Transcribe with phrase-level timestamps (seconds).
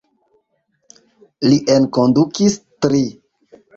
[1.47, 3.03] Li enkondukis tri.